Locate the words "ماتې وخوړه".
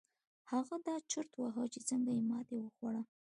2.29-3.01